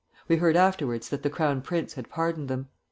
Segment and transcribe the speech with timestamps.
[0.27, 2.69] We heard afterwards that the Crown Prince had pardoned them.